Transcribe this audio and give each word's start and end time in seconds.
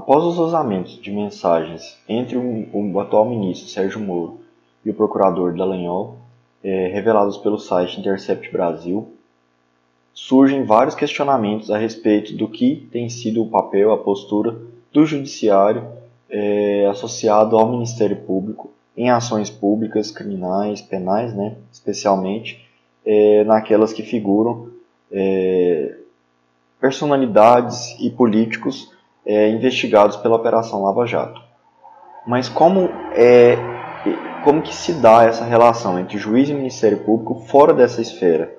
Após 0.00 0.24
os 0.24 0.36
vazamentos 0.36 0.98
de 0.98 1.12
mensagens 1.12 1.98
entre 2.08 2.38
o, 2.38 3.00
atual 3.00 3.28
ministro 3.28 3.68
Sérgio 3.68 4.00
Moro 4.00 4.40
e 4.82 4.88
o 4.88 4.94
procurador 4.94 5.54
Dallagnol, 5.54 6.16
é, 6.64 6.86
revelados 6.86 7.36
pelo 7.36 7.58
site 7.58 8.00
Intercept 8.00 8.50
Brasil, 8.50 9.12
surgem 10.14 10.64
vários 10.64 10.94
questionamentos 10.94 11.70
a 11.70 11.76
respeito 11.76 12.34
do 12.34 12.48
que 12.48 12.88
tem 12.90 13.10
sido 13.10 13.42
o 13.42 13.50
papel, 13.50 13.92
a 13.92 13.98
postura 13.98 14.56
do 14.90 15.04
judiciário 15.04 15.86
é, 16.30 16.86
associado 16.86 17.58
ao 17.58 17.70
Ministério 17.70 18.16
Público 18.22 18.70
em 18.96 19.10
ações 19.10 19.50
públicas, 19.50 20.10
criminais, 20.10 20.80
penais, 20.80 21.34
né, 21.34 21.56
especialmente 21.70 22.66
é, 23.04 23.44
naquelas 23.44 23.92
que 23.92 24.02
figuram 24.02 24.68
é, 25.12 25.94
personalidades 26.80 28.00
e 28.00 28.08
políticos 28.08 28.98
é, 29.24 29.48
investigados 29.50 30.16
pela 30.16 30.36
Operação 30.36 30.82
Lava 30.82 31.06
Jato. 31.06 31.40
Mas 32.26 32.48
como 32.48 32.88
é 33.12 33.56
como 34.44 34.62
que 34.62 34.74
se 34.74 34.94
dá 34.94 35.24
essa 35.24 35.44
relação 35.44 35.98
entre 35.98 36.18
juiz 36.18 36.48
e 36.48 36.54
Ministério 36.54 37.04
Público 37.04 37.46
fora 37.46 37.74
dessa 37.74 38.00
esfera? 38.00 38.54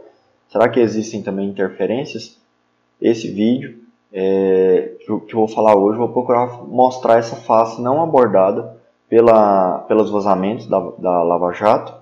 Será 0.47 0.69
que 0.69 0.79
existem 0.79 1.23
também 1.23 1.47
interferências? 1.47 2.37
Esse 3.01 3.31
vídeo 3.31 3.79
é, 4.13 4.93
que, 4.99 5.11
eu, 5.11 5.25
vou 5.33 5.47
falar 5.47 5.75
hoje, 5.75 5.97
vou 5.97 6.09
procurar 6.09 6.63
mostrar 6.67 7.17
essa 7.17 7.35
face 7.35 7.81
não 7.81 8.03
abordada 8.03 8.77
pela, 9.09 9.79
pelos 9.87 10.11
vazamentos 10.11 10.67
da, 10.67 10.79
da 10.99 11.23
Lava 11.23 11.51
Jato 11.53 11.93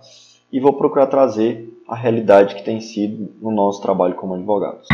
e 0.52 0.60
vou 0.60 0.74
procurar 0.74 1.08
trazer 1.08 1.70
a 1.88 1.96
realidade 1.96 2.56
que 2.56 2.64
tem 2.64 2.82
sido 2.82 3.32
no 3.42 3.52
nosso 3.52 3.82
trabalho 3.82 4.16
como 4.16 4.34
advogados. 4.34 4.88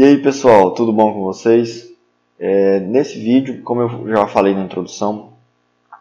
E 0.00 0.02
aí 0.02 0.16
pessoal, 0.16 0.70
tudo 0.70 0.94
bom 0.94 1.12
com 1.12 1.24
vocês? 1.24 1.92
É, 2.38 2.80
nesse 2.80 3.18
vídeo, 3.18 3.60
como 3.62 3.82
eu 3.82 4.08
já 4.08 4.26
falei 4.26 4.54
na 4.54 4.62
introdução, 4.62 5.34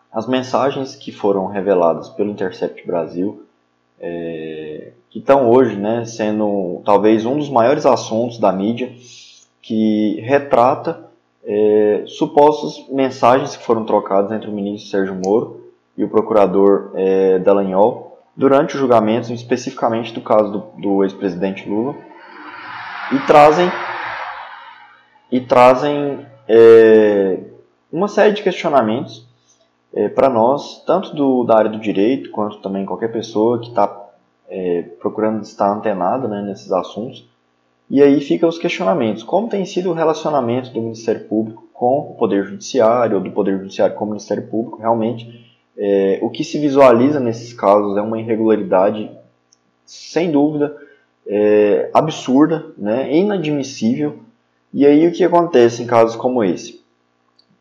as 0.09 0.25
mensagens 0.25 0.95
que 0.95 1.11
foram 1.11 1.47
reveladas 1.47 2.07
pelo 2.07 2.31
Intercept 2.31 2.87
Brasil, 2.87 3.43
é, 3.99 4.93
que 5.09 5.19
estão 5.19 5.49
hoje 5.49 5.75
né, 5.75 6.05
sendo 6.05 6.81
talvez 6.85 7.25
um 7.25 7.37
dos 7.37 7.49
maiores 7.49 7.85
assuntos 7.85 8.39
da 8.39 8.53
mídia, 8.53 8.89
que 9.61 10.21
retrata 10.21 11.03
é, 11.43 12.03
supostas 12.07 12.87
mensagens 12.89 13.57
que 13.57 13.65
foram 13.65 13.83
trocadas 13.83 14.31
entre 14.31 14.49
o 14.49 14.53
ministro 14.53 14.91
Sérgio 14.91 15.15
Moro 15.15 15.71
e 15.97 16.05
o 16.05 16.09
procurador 16.09 16.91
é, 16.95 17.37
Dallagnol 17.39 18.17
durante 18.33 18.77
o 18.77 18.79
julgamento, 18.79 19.33
especificamente 19.33 20.13
do 20.13 20.21
caso 20.21 20.51
do, 20.53 20.81
do 20.81 21.03
ex-presidente 21.03 21.67
Lula, 21.67 21.97
e 23.11 23.19
trazem 23.25 23.71
e 25.31 25.39
trazem 25.41 26.25
é, 26.47 27.39
uma 27.91 28.07
série 28.07 28.33
de 28.33 28.41
questionamentos 28.41 29.27
é, 29.93 30.07
para 30.09 30.29
nós, 30.29 30.83
tanto 30.85 31.15
do, 31.15 31.43
da 31.43 31.57
área 31.57 31.69
do 31.69 31.79
direito, 31.79 32.31
quanto 32.31 32.57
também 32.57 32.85
qualquer 32.85 33.11
pessoa 33.11 33.59
que 33.59 33.69
está 33.69 34.09
é, 34.47 34.83
procurando 34.99 35.41
estar 35.43 35.71
antenada 35.71 36.27
né, 36.27 36.41
nesses 36.41 36.71
assuntos. 36.71 37.27
E 37.89 38.01
aí 38.01 38.21
ficam 38.21 38.47
os 38.49 38.59
questionamentos. 38.59 39.23
Como 39.23 39.49
tem 39.49 39.65
sido 39.65 39.89
o 39.89 39.93
relacionamento 39.93 40.71
do 40.71 40.81
Ministério 40.81 41.27
Público 41.27 41.67
com 41.73 41.99
o 41.99 42.15
Poder 42.15 42.43
Judiciário, 42.45 43.17
ou 43.17 43.23
do 43.23 43.31
Poder 43.31 43.57
Judiciário 43.57 43.95
com 43.95 44.05
o 44.05 44.09
Ministério 44.09 44.47
Público? 44.47 44.79
Realmente, 44.79 45.57
é, 45.77 46.19
o 46.21 46.29
que 46.29 46.43
se 46.43 46.59
visualiza 46.59 47.19
nesses 47.19 47.53
casos 47.53 47.97
é 47.97 48.01
uma 48.01 48.19
irregularidade, 48.19 49.09
sem 49.85 50.31
dúvida, 50.31 50.75
é, 51.29 51.91
absurda, 51.93 52.65
né, 52.75 53.15
inadmissível. 53.15 54.17
E 54.73 54.85
aí 54.85 55.07
o 55.07 55.11
que 55.11 55.23
acontece 55.23 55.83
em 55.83 55.87
casos 55.87 56.15
como 56.15 56.43
esse? 56.43 56.81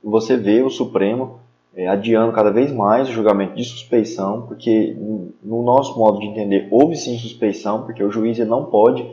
Você 0.02 0.36
vê 0.36 0.62
o 0.62 0.70
Supremo 0.70 1.38
é, 1.76 1.86
adiando 1.86 2.32
cada 2.32 2.50
vez 2.50 2.72
mais 2.72 3.08
o 3.08 3.12
julgamento 3.12 3.54
de 3.54 3.64
suspeição, 3.64 4.42
porque 4.42 4.96
no 5.42 5.62
nosso 5.62 5.98
modo 5.98 6.18
de 6.18 6.26
entender 6.26 6.66
houve 6.70 6.96
sim 6.96 7.18
suspeição, 7.18 7.82
porque 7.82 8.02
o 8.02 8.10
juiz 8.10 8.38
não 8.38 8.64
pode 8.64 9.06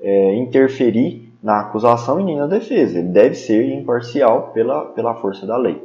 é, 0.00 0.34
interferir 0.34 1.32
na 1.42 1.60
acusação 1.60 2.20
e 2.20 2.24
nem 2.24 2.36
na 2.36 2.46
defesa, 2.46 2.98
ele 2.98 3.08
deve 3.08 3.34
ser 3.34 3.68
imparcial 3.72 4.50
pela, 4.52 4.86
pela 4.86 5.14
força 5.14 5.46
da 5.46 5.56
lei. 5.56 5.82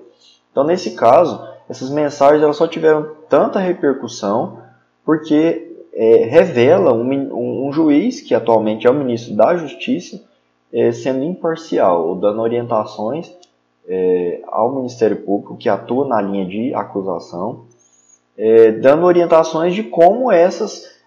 Então 0.52 0.64
nesse 0.64 0.92
caso, 0.92 1.48
essas 1.70 1.90
mensagens 1.90 2.44
elas 2.44 2.58
só 2.58 2.68
tiveram 2.68 3.12
tanta 3.30 3.60
repercussão 3.60 4.60
porque 5.04 5.68
é, 5.98 6.26
revela 6.26 6.94
um, 6.94 7.12
um, 7.12 7.47
juiz, 7.72 8.22
que 8.22 8.34
atualmente 8.34 8.88
é 8.88 8.90
o 8.90 8.94
ministro 8.94 9.36
da 9.36 9.56
Justiça, 9.56 10.22
é, 10.72 10.92
sendo 10.92 11.24
imparcial, 11.24 12.16
dando 12.16 12.42
orientações 12.42 13.34
é, 13.88 14.42
ao 14.48 14.76
Ministério 14.76 15.18
Público, 15.18 15.56
que 15.56 15.70
atua 15.70 16.08
na 16.08 16.22
linha 16.22 16.46
de 16.46 16.74
acusação, 16.74 17.66
é, 18.38 18.72
dando 18.72 19.06
orientações 19.06 19.74
de 19.74 19.84
como 19.84 20.32
essas, 20.32 20.98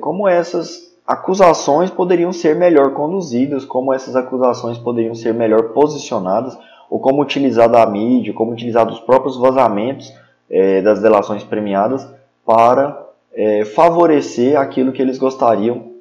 como 0.00 0.26
essas 0.26 0.94
acusações 1.06 1.90
poderiam 1.90 2.32
ser 2.32 2.56
melhor 2.56 2.94
conduzidas, 2.94 3.64
como 3.64 3.92
essas 3.92 4.16
acusações 4.16 4.78
poderiam 4.78 5.14
ser 5.14 5.34
melhor 5.34 5.70
posicionadas, 5.72 6.58
ou 6.90 6.98
como 6.98 7.22
utilizar 7.22 7.74
a 7.74 7.86
mídia, 7.86 8.32
como 8.32 8.52
utilizar 8.52 8.88
os 8.88 9.00
próprios 9.00 9.36
vazamentos 9.36 10.12
das 10.82 11.00
delações 11.02 11.42
premiadas 11.42 12.06
para 12.44 13.03
é, 13.34 13.64
favorecer 13.64 14.58
aquilo 14.58 14.92
que 14.92 15.02
eles 15.02 15.18
gostariam 15.18 15.92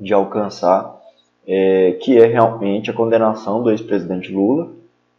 de 0.00 0.12
alcançar, 0.12 1.00
é, 1.46 1.92
que 2.00 2.18
é 2.18 2.26
realmente 2.26 2.90
a 2.90 2.94
condenação 2.94 3.62
do 3.62 3.70
ex-presidente 3.70 4.32
Lula 4.32 4.70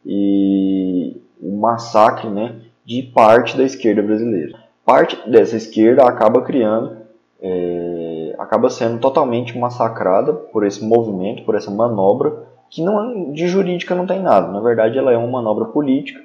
e 0.05 1.21
o 1.41 1.55
massacre 1.57 2.29
né, 2.29 2.55
de 2.85 3.03
parte 3.03 3.55
da 3.55 3.63
esquerda 3.63 4.01
brasileira. 4.01 4.57
Parte 4.85 5.17
dessa 5.29 5.55
esquerda 5.55 6.03
acaba 6.03 6.41
criando, 6.41 6.97
é, 7.41 8.35
acaba 8.37 8.69
sendo 8.69 8.99
totalmente 8.99 9.57
massacrada 9.57 10.33
por 10.33 10.65
esse 10.65 10.83
movimento, 10.83 11.43
por 11.43 11.55
essa 11.55 11.71
manobra, 11.71 12.43
que 12.69 12.81
não 12.81 13.31
de 13.31 13.47
jurídica 13.47 13.95
não 13.95 14.07
tem 14.07 14.19
nada. 14.19 14.51
Na 14.51 14.59
verdade, 14.59 14.97
ela 14.97 15.11
é 15.11 15.17
uma 15.17 15.27
manobra 15.27 15.65
política 15.65 16.21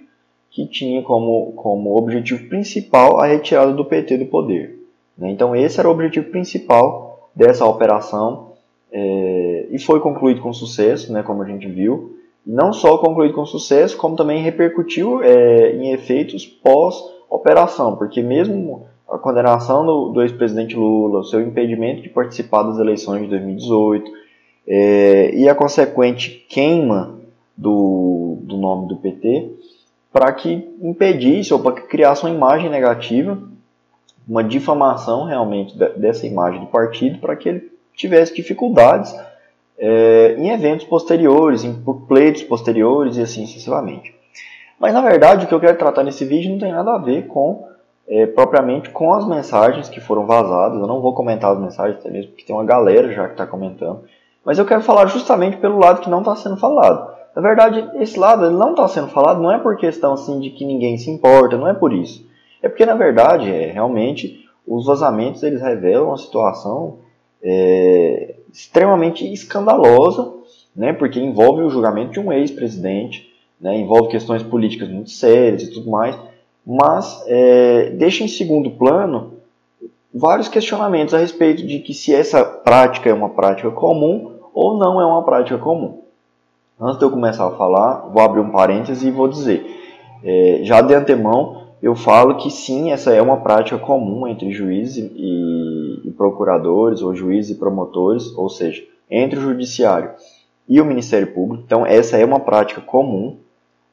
que 0.50 0.66
tinha 0.66 1.02
como, 1.02 1.52
como 1.52 1.96
objetivo 1.96 2.48
principal 2.48 3.20
a 3.20 3.26
retirada 3.26 3.72
do 3.72 3.84
PT 3.84 4.16
do 4.16 4.26
poder. 4.26 4.77
Né? 5.18 5.30
Então 5.30 5.54
esse 5.56 5.80
era 5.80 5.88
o 5.88 5.92
objetivo 5.92 6.30
principal 6.30 7.30
dessa 7.34 7.66
operação 7.66 8.52
é, 8.90 9.66
e 9.70 9.78
foi 9.78 10.00
concluído 10.00 10.40
com 10.40 10.52
sucesso, 10.52 11.12
né, 11.12 11.22
como 11.22 11.42
a 11.42 11.46
gente 11.46 11.68
viu. 11.68 12.16
Não 12.46 12.72
só 12.72 12.96
concluído 12.98 13.34
com 13.34 13.44
sucesso, 13.44 13.96
como 13.96 14.16
também 14.16 14.42
repercutiu 14.42 15.22
é, 15.22 15.72
em 15.72 15.92
efeitos 15.92 16.46
pós-operação, 16.46 17.96
porque 17.96 18.22
mesmo 18.22 18.86
a 19.08 19.18
condenação 19.18 19.84
do, 19.84 20.08
do 20.10 20.22
ex-presidente 20.22 20.74
Lula, 20.74 21.20
o 21.20 21.24
seu 21.24 21.40
impedimento 21.40 22.02
de 22.02 22.08
participar 22.08 22.62
das 22.62 22.78
eleições 22.78 23.22
de 23.22 23.28
2018 23.28 24.10
é, 24.66 25.34
e 25.34 25.48
a 25.48 25.54
consequente 25.54 26.46
queima 26.48 27.18
do, 27.56 28.38
do 28.42 28.56
nome 28.56 28.88
do 28.88 28.96
PT, 28.96 29.50
para 30.12 30.32
que 30.32 30.66
impedisse 30.80 31.52
ou 31.52 31.60
para 31.60 31.72
que 31.72 31.82
criasse 31.82 32.24
uma 32.24 32.34
imagem 32.34 32.70
negativa 32.70 33.38
uma 34.28 34.44
difamação 34.44 35.24
realmente 35.24 35.76
dessa 35.96 36.26
imagem 36.26 36.60
do 36.60 36.66
partido 36.66 37.18
para 37.18 37.34
que 37.34 37.48
ele 37.48 37.72
tivesse 37.94 38.34
dificuldades 38.34 39.14
é, 39.78 40.34
em 40.36 40.50
eventos 40.50 40.86
posteriores, 40.86 41.64
em 41.64 41.74
pleitos 42.06 42.42
posteriores 42.42 43.16
e 43.16 43.22
assim 43.22 43.46
sucessivamente. 43.46 44.14
Mas 44.78 44.92
na 44.92 45.00
verdade 45.00 45.44
o 45.44 45.48
que 45.48 45.54
eu 45.54 45.60
quero 45.60 45.78
tratar 45.78 46.04
nesse 46.04 46.24
vídeo 46.24 46.50
não 46.50 46.58
tem 46.58 46.72
nada 46.72 46.94
a 46.94 46.98
ver 46.98 47.26
com 47.26 47.66
é, 48.06 48.26
propriamente 48.26 48.90
com 48.90 49.12
as 49.12 49.26
mensagens 49.26 49.88
que 49.88 50.00
foram 50.00 50.26
vazadas. 50.26 50.78
Eu 50.78 50.86
não 50.86 51.00
vou 51.00 51.14
comentar 51.14 51.52
as 51.52 51.58
mensagens 51.58 51.98
até 51.98 52.10
mesmo 52.10 52.32
porque 52.32 52.44
tem 52.44 52.54
uma 52.54 52.64
galera 52.64 53.10
já 53.12 53.26
que 53.26 53.32
está 53.32 53.46
comentando. 53.46 54.04
Mas 54.44 54.58
eu 54.58 54.66
quero 54.66 54.82
falar 54.82 55.06
justamente 55.06 55.56
pelo 55.56 55.78
lado 55.78 56.00
que 56.00 56.10
não 56.10 56.20
está 56.20 56.36
sendo 56.36 56.56
falado. 56.56 57.16
Na 57.34 57.42
verdade, 57.42 57.88
esse 57.94 58.19
lado 58.19 58.44
ele 58.44 58.56
não 58.56 58.70
está 58.70 58.88
sendo 58.88 59.08
falado 59.08 59.40
não 59.40 59.52
é 59.52 59.58
por 59.58 59.76
questão 59.76 60.14
assim 60.14 60.40
de 60.40 60.50
que 60.50 60.64
ninguém 60.64 60.98
se 60.98 61.10
importa, 61.10 61.56
não 61.56 61.69
é 61.69 61.74
por 61.74 61.92
isso. 61.92 62.27
É 62.62 62.69
porque, 62.69 62.87
na 62.87 62.94
verdade, 62.94 63.50
é, 63.50 63.70
realmente, 63.70 64.49
os 64.66 64.87
vazamentos 64.87 65.43
eles 65.43 65.60
revelam 65.60 66.08
uma 66.08 66.16
situação 66.16 66.99
é, 67.43 68.34
extremamente 68.52 69.31
escandalosa, 69.32 70.34
né, 70.75 70.93
porque 70.93 71.20
envolve 71.20 71.62
o 71.62 71.70
julgamento 71.70 72.12
de 72.12 72.20
um 72.20 72.32
ex-presidente, 72.32 73.28
né, 73.60 73.76
envolve 73.76 74.10
questões 74.10 74.43
políticas 74.43 74.88
muito 74.88 75.10
sérias 75.10 75.62
e 75.62 75.70
tudo 75.70 75.90
mais, 75.90 76.16
mas 76.66 77.25
é, 77.26 77.90
deixa 77.90 78.25
em 78.25 78.28
segundo 78.28 78.70
plano 78.72 79.34
vários 80.12 80.49
questionamentos 80.49 81.14
a 81.14 81.19
respeito 81.19 81.66
de 81.66 81.78
que 81.81 81.94
se 81.94 82.14
essa 82.14 82.44
prática 82.44 83.08
é 83.08 83.14
uma 83.14 83.31
prática 83.31 83.70
comum 83.70 84.34
ou 84.52 84.76
não 84.76 85.00
é 85.00 85.06
uma 85.06 85.22
prática 85.22 85.58
comum. 85.58 86.02
Antes 86.81 86.99
de 86.99 87.05
eu 87.05 87.10
começar 87.10 87.46
a 87.46 87.56
falar, 87.56 88.08
vou 88.12 88.22
abrir 88.22 88.40
um 88.40 88.50
parêntese 88.50 89.08
e 89.08 89.10
vou 89.10 89.28
dizer, 89.28 89.66
é, 90.22 90.60
já 90.62 90.81
de 90.81 90.94
antemão, 90.94 91.68
eu 91.80 91.94
falo 91.94 92.36
que 92.36 92.50
sim, 92.50 92.90
essa 92.90 93.12
é 93.12 93.22
uma 93.22 93.38
prática 93.38 93.78
comum 93.78 94.26
entre 94.26 94.50
juízes 94.52 95.10
e, 95.14 96.12
procuradores, 96.16 97.00
ou 97.00 97.14
juízes 97.14 97.56
e 97.56 97.58
promotores, 97.58 98.36
ou 98.36 98.48
seja, 98.48 98.82
entre 99.08 99.38
o 99.38 99.42
judiciário 99.42 100.10
e 100.69 100.80
o 100.80 100.84
Ministério 100.84 101.32
Público. 101.32 101.62
Então, 101.64 101.86
essa 101.86 102.16
é 102.16 102.25
uma 102.25 102.40
prática 102.40 102.80
comum, 102.80 103.36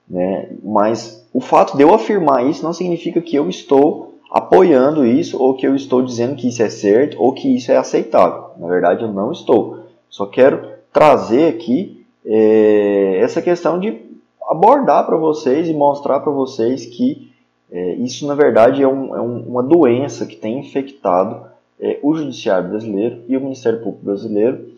né? 0.09 0.49
mas 0.63 1.27
o 1.31 1.39
fato 1.39 1.77
de 1.77 1.83
eu 1.83 1.93
afirmar 1.93 2.45
isso 2.45 2.63
não 2.63 2.73
significa 2.73 3.21
que 3.21 3.35
eu 3.35 3.47
estou 3.47 4.15
apoiando 4.31 5.05
isso 5.05 5.41
ou 5.41 5.53
que 5.53 5.67
eu 5.67 5.75
estou 5.75 6.01
dizendo 6.01 6.35
que 6.35 6.47
isso 6.47 6.63
é 6.63 6.69
certo 6.69 7.21
ou 7.21 7.33
que 7.33 7.55
isso 7.55 7.71
é 7.71 7.77
aceitável. 7.77 8.49
Na 8.57 8.67
verdade, 8.67 9.03
eu 9.03 9.11
não 9.11 9.31
estou. 9.31 9.85
Só 10.09 10.25
quero 10.25 10.67
trazer 10.91 11.49
aqui 11.49 12.05
é, 12.25 13.19
essa 13.21 13.41
questão 13.41 13.79
de 13.79 14.01
abordar 14.49 15.05
para 15.05 15.17
vocês 15.17 15.67
e 15.67 15.73
mostrar 15.73 16.19
para 16.19 16.31
vocês 16.31 16.85
que 16.85 17.31
é, 17.75 17.95
isso, 17.95 18.25
na 18.25 18.33
verdade, 18.35 18.81
é, 18.81 18.87
um, 18.87 19.13
é 19.13 19.19
um, 19.19 19.39
uma 19.39 19.61
doença 19.61 20.25
que 20.25 20.37
tem 20.37 20.59
infectado 20.59 21.45
é, 21.77 21.99
o 22.01 22.15
Judiciário 22.15 22.69
brasileiro 22.69 23.23
e 23.27 23.35
o 23.35 23.41
Ministério 23.41 23.79
Público 23.79 24.05
brasileiro, 24.05 24.69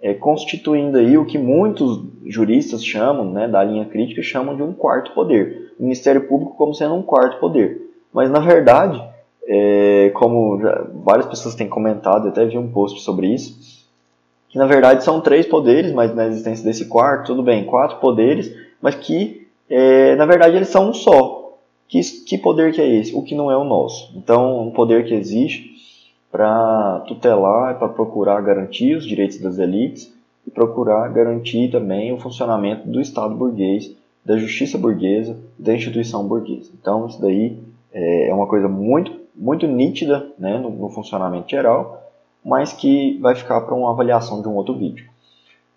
é, 0.00 0.14
constituindo 0.14 0.98
aí 0.98 1.18
o 1.18 1.24
que 1.24 1.36
muitos 1.36 2.00
juristas 2.24 2.84
chamam, 2.84 3.32
né, 3.32 3.48
da 3.48 3.64
linha 3.64 3.84
crítica, 3.86 4.22
chamam 4.22 4.54
de 4.54 4.62
um 4.62 4.72
quarto 4.72 5.12
poder. 5.14 5.72
O 5.80 5.82
Ministério 5.82 6.28
Público 6.28 6.54
como 6.54 6.72
sendo 6.72 6.94
um 6.94 7.02
quarto 7.02 7.40
poder. 7.40 7.90
Mas, 8.12 8.30
na 8.30 8.38
verdade, 8.38 9.02
é, 9.48 10.12
como 10.14 10.60
já, 10.60 10.86
várias 11.02 11.26
pessoas 11.26 11.56
têm 11.56 11.68
comentado, 11.68 12.26
eu 12.26 12.30
até 12.30 12.46
vi 12.46 12.56
um 12.56 12.70
post 12.70 13.00
sobre 13.00 13.34
isso, 13.34 13.82
que 14.48 14.58
na 14.58 14.66
verdade 14.66 15.02
são 15.02 15.20
três 15.20 15.44
poderes, 15.44 15.92
mas 15.92 16.14
na 16.14 16.28
existência 16.28 16.64
desse 16.64 16.84
quarto, 16.84 17.26
tudo 17.26 17.42
bem, 17.42 17.64
quatro 17.64 17.96
poderes, 17.96 18.54
mas 18.80 18.94
que 18.94 19.48
é, 19.68 20.14
na 20.14 20.24
verdade 20.24 20.54
eles 20.54 20.68
são 20.68 20.90
um 20.90 20.94
só. 20.94 21.43
Que, 21.88 22.00
que 22.00 22.38
poder 22.38 22.72
que 22.72 22.80
é 22.80 22.88
esse? 22.88 23.14
O 23.14 23.22
que 23.22 23.34
não 23.34 23.50
é 23.50 23.56
o 23.56 23.64
nosso. 23.64 24.12
Então, 24.16 24.66
um 24.66 24.70
poder 24.70 25.04
que 25.04 25.14
existe 25.14 25.74
para 26.30 27.00
tutelar, 27.06 27.78
para 27.78 27.88
procurar 27.88 28.40
garantir 28.40 28.96
os 28.96 29.06
direitos 29.06 29.38
das 29.38 29.58
elites 29.58 30.12
e 30.46 30.50
procurar 30.50 31.08
garantir 31.12 31.70
também 31.70 32.12
o 32.12 32.18
funcionamento 32.18 32.88
do 32.88 33.00
Estado 33.00 33.34
burguês, 33.34 33.94
da 34.24 34.36
justiça 34.36 34.76
burguesa, 34.76 35.38
da 35.58 35.74
instituição 35.74 36.26
burguesa. 36.26 36.72
Então, 36.80 37.06
isso 37.06 37.20
daí 37.20 37.58
é, 37.92 38.28
é 38.30 38.34
uma 38.34 38.46
coisa 38.46 38.66
muito, 38.66 39.12
muito 39.34 39.66
nítida 39.66 40.26
né, 40.38 40.58
no, 40.58 40.70
no 40.70 40.88
funcionamento 40.88 41.48
geral, 41.48 42.02
mas 42.44 42.72
que 42.72 43.18
vai 43.20 43.34
ficar 43.34 43.60
para 43.60 43.74
uma 43.74 43.90
avaliação 43.90 44.42
de 44.42 44.48
um 44.48 44.54
outro 44.56 44.74
vídeo. 44.74 45.08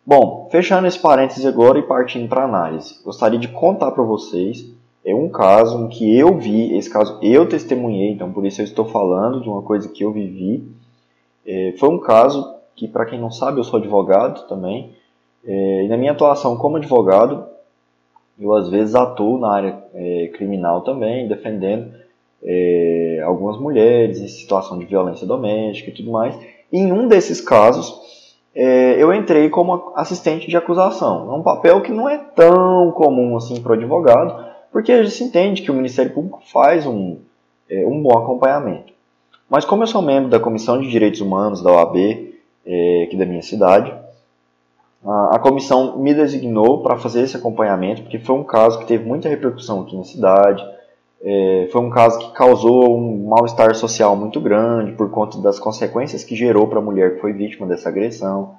Bom, 0.05 0.47
fechando 0.49 0.87
esse 0.87 0.97
parênteses 0.97 1.45
agora 1.45 1.77
e 1.79 1.83
partindo 1.83 2.29
para 2.29 2.45
análise, 2.45 2.99
gostaria 3.03 3.37
de 3.37 3.49
contar 3.49 3.91
para 3.91 4.03
vocês 4.03 4.65
é 5.07 5.15
um 5.15 5.29
caso 5.29 5.87
que 5.87 6.17
eu 6.17 6.37
vi, 6.37 6.77
esse 6.77 6.89
caso 6.89 7.17
eu 7.21 7.47
testemunhei, 7.47 8.11
então 8.11 8.29
por 8.33 8.45
isso 8.45 8.59
eu 8.59 8.65
estou 8.65 8.83
falando 8.83 9.39
de 9.39 9.47
uma 9.47 9.61
coisa 9.61 9.87
que 9.87 10.03
eu 10.03 10.11
vivi. 10.11 10.69
É, 11.45 11.73
foi 11.79 11.87
um 11.87 11.97
caso 11.97 12.55
que, 12.75 12.89
para 12.89 13.05
quem 13.05 13.17
não 13.17 13.31
sabe, 13.31 13.57
eu 13.57 13.63
sou 13.63 13.79
advogado 13.79 14.45
também, 14.49 14.91
é, 15.45 15.85
e 15.85 15.87
na 15.87 15.95
minha 15.95 16.11
atuação 16.11 16.57
como 16.57 16.75
advogado, 16.75 17.45
eu 18.37 18.53
às 18.53 18.69
vezes 18.69 18.95
atuo 18.95 19.39
na 19.39 19.49
área 19.49 19.81
é, 19.93 20.27
criminal 20.35 20.81
também, 20.81 21.25
defendendo 21.25 21.89
é, 22.43 23.21
algumas 23.25 23.57
mulheres 23.57 24.19
em 24.19 24.27
situação 24.27 24.77
de 24.77 24.83
violência 24.83 25.25
doméstica 25.25 25.89
e 25.89 25.93
tudo 25.93 26.11
mais. 26.11 26.37
E 26.69 26.79
em 26.79 26.91
um 26.91 27.07
desses 27.07 27.39
casos, 27.39 27.97
é, 28.53 29.01
eu 29.01 29.13
entrei 29.13 29.49
como 29.49 29.93
assistente 29.95 30.49
de 30.49 30.57
acusação. 30.57 31.31
É 31.31 31.33
um 31.33 31.43
papel 31.43 31.81
que 31.81 31.93
não 31.93 32.09
é 32.09 32.17
tão 32.17 32.91
comum 32.91 33.37
assim 33.37 33.61
para 33.61 33.71
o 33.71 33.75
advogado, 33.75 34.56
porque 34.77 34.91
a 34.91 35.09
se 35.09 35.23
entende 35.23 35.63
que 35.63 35.71
o 35.71 35.73
Ministério 35.73 36.13
Público 36.13 36.39
faz 36.51 36.85
um, 36.85 37.17
é, 37.67 37.83
um 37.87 37.99
bom 37.99 38.15
acompanhamento. 38.15 38.93
Mas 39.49 39.65
como 39.65 39.81
eu 39.81 39.87
sou 39.87 40.03
membro 40.03 40.29
da 40.29 40.39
Comissão 40.39 40.79
de 40.79 40.87
Direitos 40.87 41.19
Humanos 41.19 41.63
da 41.63 41.71
OAB, 41.71 41.95
é, 42.63 43.03
aqui 43.05 43.17
da 43.17 43.25
minha 43.25 43.41
cidade, 43.41 43.91
a, 45.03 45.37
a 45.37 45.39
comissão 45.39 45.97
me 45.97 46.13
designou 46.13 46.83
para 46.83 46.95
fazer 46.95 47.21
esse 47.21 47.35
acompanhamento, 47.35 48.03
porque 48.03 48.19
foi 48.19 48.35
um 48.35 48.43
caso 48.43 48.77
que 48.77 48.85
teve 48.85 49.03
muita 49.03 49.27
repercussão 49.27 49.81
aqui 49.81 49.97
na 49.97 50.03
cidade, 50.03 50.63
é, 51.23 51.67
foi 51.71 51.81
um 51.81 51.89
caso 51.89 52.19
que 52.19 52.31
causou 52.33 52.95
um 52.99 53.29
mal-estar 53.29 53.73
social 53.73 54.15
muito 54.15 54.39
grande 54.39 54.91
por 54.91 55.09
conta 55.09 55.39
das 55.39 55.57
consequências 55.57 56.23
que 56.23 56.35
gerou 56.35 56.67
para 56.67 56.77
a 56.77 56.83
mulher 56.83 57.15
que 57.15 57.21
foi 57.21 57.33
vítima 57.33 57.65
dessa 57.65 57.89
agressão. 57.89 58.53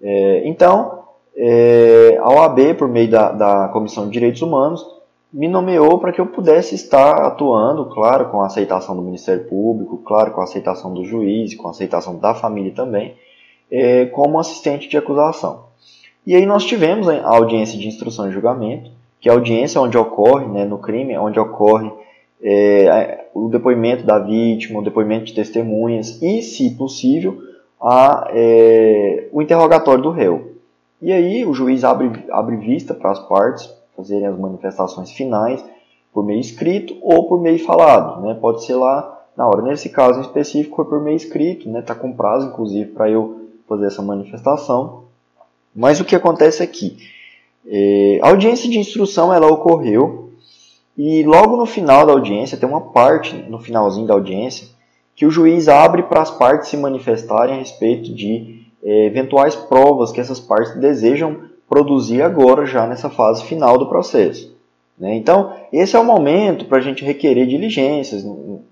É, 0.00 0.40
então, 0.48 1.02
é, 1.36 2.16
a 2.18 2.30
OAB, 2.30 2.76
por 2.78 2.88
meio 2.88 3.10
da, 3.10 3.30
da 3.30 3.68
Comissão 3.68 4.06
de 4.06 4.12
Direitos 4.12 4.40
Humanos, 4.40 4.99
me 5.32 5.46
nomeou 5.46 5.98
para 5.98 6.12
que 6.12 6.20
eu 6.20 6.26
pudesse 6.26 6.74
estar 6.74 7.22
atuando, 7.22 7.86
claro, 7.86 8.30
com 8.30 8.42
a 8.42 8.46
aceitação 8.46 8.96
do 8.96 9.02
Ministério 9.02 9.44
Público, 9.44 9.98
claro, 9.98 10.32
com 10.32 10.40
a 10.40 10.44
aceitação 10.44 10.92
do 10.92 11.04
juiz, 11.04 11.54
com 11.54 11.68
a 11.68 11.70
aceitação 11.70 12.18
da 12.18 12.34
família 12.34 12.72
também, 12.74 13.14
é, 13.70 14.06
como 14.06 14.40
assistente 14.40 14.88
de 14.88 14.96
acusação. 14.96 15.66
E 16.26 16.34
aí 16.34 16.44
nós 16.44 16.64
tivemos 16.64 17.08
a 17.08 17.28
audiência 17.28 17.78
de 17.78 17.86
instrução 17.86 18.28
e 18.28 18.32
julgamento, 18.32 18.90
que 19.20 19.28
é 19.28 19.32
a 19.32 19.34
audiência 19.34 19.80
onde 19.80 19.96
ocorre, 19.96 20.46
né, 20.46 20.64
no 20.64 20.78
crime, 20.78 21.16
onde 21.16 21.38
ocorre 21.38 21.90
é, 22.42 23.26
o 23.32 23.48
depoimento 23.48 24.04
da 24.04 24.18
vítima, 24.18 24.80
o 24.80 24.84
depoimento 24.84 25.26
de 25.26 25.34
testemunhas 25.34 26.20
e, 26.20 26.42
se 26.42 26.70
possível, 26.70 27.38
a, 27.80 28.28
é, 28.32 29.28
o 29.32 29.40
interrogatório 29.40 30.02
do 30.02 30.10
réu. 30.10 30.56
E 31.00 31.12
aí 31.12 31.44
o 31.44 31.54
juiz 31.54 31.84
abre, 31.84 32.10
abre 32.30 32.56
vista 32.56 32.92
para 32.94 33.12
as 33.12 33.18
partes 33.20 33.79
fazerem 34.00 34.26
as 34.26 34.38
manifestações 34.38 35.10
finais 35.10 35.64
por 36.12 36.24
meio 36.24 36.40
escrito 36.40 36.96
ou 37.02 37.28
por 37.28 37.40
meio 37.40 37.64
falado, 37.64 38.22
né? 38.22 38.34
Pode 38.34 38.64
ser 38.64 38.74
lá 38.74 39.22
na 39.36 39.46
hora. 39.46 39.62
Nesse 39.62 39.88
caso 39.90 40.18
em 40.18 40.22
específico 40.22 40.76
foi 40.76 40.84
por 40.86 41.00
meio 41.00 41.16
escrito, 41.16 41.68
né? 41.68 41.82
Tá 41.82 41.94
com 41.94 42.12
prazo 42.12 42.48
inclusive 42.48 42.90
para 42.90 43.08
eu 43.08 43.48
fazer 43.68 43.86
essa 43.86 44.02
manifestação. 44.02 45.04
Mas 45.74 46.00
o 46.00 46.04
que 46.04 46.16
acontece 46.16 46.62
aqui? 46.62 46.96
É, 47.66 48.18
a 48.22 48.28
audiência 48.28 48.68
de 48.68 48.78
instrução 48.78 49.32
ela 49.32 49.46
ocorreu 49.46 50.30
e 50.96 51.22
logo 51.22 51.56
no 51.56 51.66
final 51.66 52.06
da 52.06 52.12
audiência 52.12 52.58
tem 52.58 52.68
uma 52.68 52.80
parte 52.80 53.36
no 53.48 53.58
finalzinho 53.58 54.06
da 54.06 54.14
audiência 54.14 54.66
que 55.14 55.26
o 55.26 55.30
juiz 55.30 55.68
abre 55.68 56.04
para 56.04 56.22
as 56.22 56.30
partes 56.30 56.70
se 56.70 56.76
manifestarem 56.76 57.54
a 57.54 57.58
respeito 57.58 58.12
de 58.12 58.64
é, 58.82 59.04
eventuais 59.04 59.54
provas 59.54 60.10
que 60.10 60.20
essas 60.20 60.40
partes 60.40 60.74
desejam 60.76 61.49
produzir 61.70 62.20
agora, 62.20 62.66
já 62.66 62.84
nessa 62.84 63.08
fase 63.08 63.44
final 63.44 63.78
do 63.78 63.88
processo. 63.88 64.52
Né? 64.98 65.14
Então, 65.14 65.54
esse 65.72 65.94
é 65.94 65.98
o 66.00 66.04
momento 66.04 66.64
para 66.64 66.78
a 66.78 66.80
gente 66.80 67.04
requerer 67.04 67.46
diligências. 67.46 68.26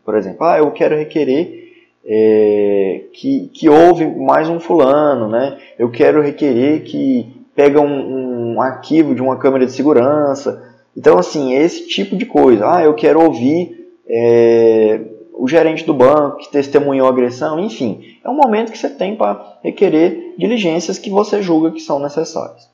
Por 0.04 0.16
exemplo, 0.16 0.44
ah, 0.44 0.58
eu 0.58 0.72
quero 0.72 0.96
requerer 0.96 1.68
é, 2.04 3.04
que, 3.12 3.50
que 3.54 3.68
houve 3.68 4.04
mais 4.04 4.48
um 4.48 4.58
fulano, 4.58 5.28
né? 5.28 5.58
eu 5.78 5.88
quero 5.90 6.20
requerer 6.20 6.82
que 6.82 7.32
pega 7.54 7.80
um, 7.80 8.54
um 8.54 8.60
arquivo 8.60 9.14
de 9.14 9.22
uma 9.22 9.36
câmera 9.36 9.64
de 9.64 9.72
segurança. 9.72 10.61
Então, 10.96 11.18
assim, 11.18 11.54
esse 11.54 11.87
tipo 11.87 12.16
de 12.16 12.26
coisa. 12.26 12.78
Ah, 12.78 12.82
eu 12.82 12.94
quero 12.94 13.23
ouvir 13.23 13.92
é, 14.08 15.00
o 15.34 15.46
gerente 15.46 15.84
do 15.84 15.94
banco 15.94 16.38
que 16.38 16.50
testemunhou 16.50 17.06
a 17.06 17.11
agressão, 17.11 17.61
enfim. 17.61 18.16
É 18.25 18.28
um 18.28 18.34
momento 18.34 18.73
que 18.73 18.78
você 18.78 18.88
tem 18.90 19.14
para 19.14 19.58
requerer 19.62 20.34
diligências 20.37 20.99
que 20.99 21.11
você 21.11 21.40
julga 21.40 21.70
que 21.70 21.80
são 21.80 22.00
necessárias. 22.00 22.68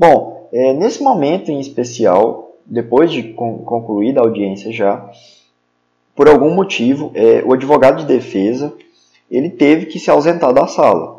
Bom, 0.00 0.48
é, 0.50 0.72
nesse 0.72 1.02
momento 1.02 1.50
em 1.50 1.60
especial, 1.60 2.52
depois 2.64 3.12
de 3.12 3.34
con 3.34 3.58
concluída 3.58 4.18
a 4.18 4.24
audiência 4.24 4.72
já, 4.72 5.10
por 6.16 6.26
algum 6.26 6.54
motivo, 6.54 7.10
é, 7.12 7.42
o 7.44 7.52
advogado 7.52 7.98
de 7.98 8.06
defesa 8.06 8.72
ele 9.30 9.50
teve 9.50 9.84
que 9.84 9.98
se 9.98 10.10
ausentar 10.10 10.54
da 10.54 10.66
sala. 10.66 11.18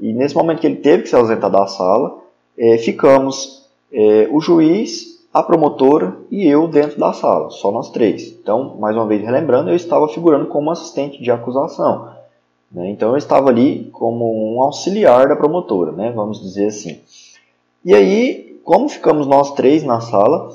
E 0.00 0.12
nesse 0.12 0.34
momento 0.34 0.58
que 0.58 0.66
ele 0.66 0.78
teve 0.78 1.04
que 1.04 1.08
se 1.08 1.14
ausentar 1.14 1.52
da 1.52 1.68
sala, 1.68 2.18
é, 2.58 2.78
ficamos 2.78 3.64
é, 3.92 4.28
o 4.32 4.40
juiz, 4.40 5.20
a 5.32 5.40
promotora 5.40 6.16
e 6.32 6.48
eu 6.48 6.66
dentro 6.66 6.98
da 6.98 7.12
sala, 7.12 7.48
só 7.50 7.70
nós 7.70 7.90
três. 7.90 8.32
Então, 8.42 8.76
mais 8.80 8.96
uma 8.96 9.06
vez 9.06 9.22
relembrando, 9.22 9.70
eu 9.70 9.76
estava 9.76 10.08
figurando 10.08 10.46
como 10.46 10.72
assistente 10.72 11.22
de 11.22 11.30
acusação. 11.30 12.12
Né? 12.72 12.90
Então, 12.90 13.10
eu 13.10 13.16
estava 13.16 13.50
ali 13.50 13.88
como 13.92 14.56
um 14.56 14.60
auxiliar 14.62 15.28
da 15.28 15.36
promotora, 15.36 15.92
né? 15.92 16.10
vamos 16.10 16.42
dizer 16.42 16.66
assim. 16.66 16.98
E 17.84 17.94
aí, 17.94 18.60
como 18.64 18.88
ficamos 18.88 19.26
nós 19.26 19.52
três 19.54 19.82
na 19.82 20.00
sala, 20.00 20.50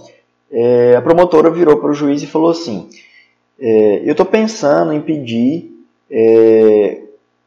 é, 0.51 0.96
a 0.96 1.01
promotora 1.01 1.50
virou 1.50 1.77
para 1.77 1.89
o 1.89 1.94
juiz 1.94 2.22
e 2.22 2.27
falou 2.27 2.51
assim: 2.51 2.89
é, 3.60 4.01
Eu 4.05 4.12
estou 4.12 4.25
pensando 4.25 4.94
em 4.94 5.01
pedir 5.01 5.75
é, 6.10 7.01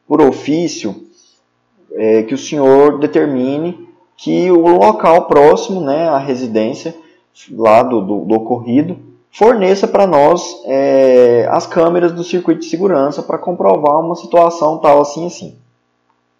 por 0.07 0.21
ofício 0.21 0.95
é, 1.93 2.23
que 2.23 2.33
o 2.33 2.37
senhor 2.37 2.99
determine 2.99 3.87
que 4.17 4.51
o 4.51 4.59
local 4.59 5.27
próximo 5.27 5.81
né, 5.81 6.09
à 6.09 6.17
residência 6.17 6.93
lá 7.51 7.81
do, 7.83 8.01
do, 8.01 8.25
do 8.25 8.35
ocorrido 8.35 8.97
forneça 9.31 9.87
para 9.87 10.05
nós 10.05 10.61
é, 10.65 11.47
as 11.51 11.65
câmeras 11.65 12.11
do 12.11 12.23
circuito 12.23 12.61
de 12.61 12.67
segurança 12.67 13.23
para 13.23 13.37
comprovar 13.37 13.99
uma 13.99 14.15
situação 14.15 14.79
tal 14.79 15.01
assim 15.01 15.25
assim. 15.25 15.55